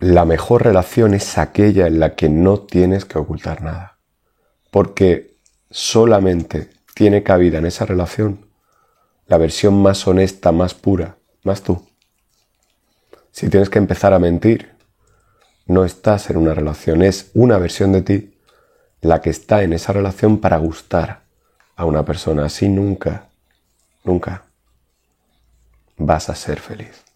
la 0.00 0.24
mejor 0.24 0.64
relación 0.64 1.12
es 1.12 1.36
aquella 1.36 1.86
en 1.86 2.00
la 2.00 2.14
que 2.14 2.30
no 2.30 2.60
tienes 2.60 3.04
que 3.04 3.18
ocultar 3.18 3.62
nada. 3.62 3.98
Porque 4.70 5.36
solamente 5.70 6.70
tiene 6.94 7.22
cabida 7.22 7.58
en 7.58 7.66
esa 7.66 7.84
relación 7.84 8.46
la 9.26 9.38
versión 9.38 9.80
más 9.80 10.06
honesta, 10.08 10.52
más 10.52 10.74
pura, 10.74 11.16
más 11.44 11.62
tú. 11.62 11.86
Si 13.30 13.48
tienes 13.48 13.70
que 13.70 13.78
empezar 13.78 14.12
a 14.12 14.18
mentir, 14.18 14.72
no 15.66 15.84
estás 15.84 16.30
en 16.30 16.36
una 16.36 16.54
relación, 16.54 17.02
es 17.02 17.30
una 17.34 17.58
versión 17.58 17.92
de 17.92 18.02
ti 18.02 18.38
la 19.02 19.20
que 19.20 19.30
está 19.30 19.62
en 19.62 19.72
esa 19.72 19.92
relación 19.92 20.38
para 20.38 20.56
gustar 20.56 21.22
a 21.76 21.84
una 21.84 22.04
persona. 22.04 22.46
Así 22.46 22.68
nunca, 22.68 23.28
nunca 24.02 24.44
vas 25.96 26.28
a 26.28 26.34
ser 26.34 26.58
feliz. 26.58 27.09